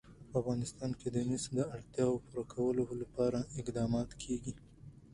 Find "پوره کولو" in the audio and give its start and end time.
2.27-2.83